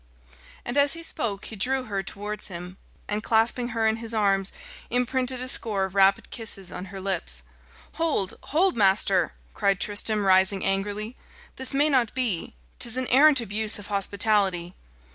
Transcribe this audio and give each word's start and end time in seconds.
And 0.65 0.77
as 0.77 0.93
he 0.93 1.03
spoke, 1.03 1.45
he 1.45 1.55
drew 1.55 1.83
her 1.83 2.01
towards 2.01 2.47
him, 2.47 2.77
and 3.07 3.21
clasping 3.21 3.67
her 3.67 3.85
in 3.87 3.97
his 3.97 4.15
arms, 4.15 4.51
imprinted 4.89 5.39
a 5.39 5.47
score 5.47 5.83
of 5.83 5.93
rapid 5.93 6.31
kisses 6.31 6.71
on 6.71 6.85
her 6.85 6.99
lips. 6.99 7.43
"Hold! 8.01 8.33
hold, 8.45 8.75
master!" 8.75 9.33
cried 9.53 9.79
Tristram, 9.79 10.25
rising 10.25 10.65
angrily; 10.65 11.15
"this 11.57 11.71
may 11.71 11.87
not 11.87 12.15
be. 12.15 12.55
'Tis 12.79 12.97
an 12.97 13.05
arrant 13.11 13.41
abuse 13.41 13.77
of 13.77 13.89
hospitality." 13.93 14.73